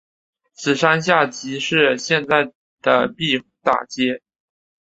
[0.53, 2.51] 此山下即是现在
[2.81, 4.23] 的毕打街。